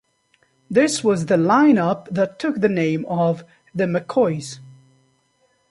[0.67, 3.43] This was the line-up that took the name of
[3.75, 4.57] "The McCoys".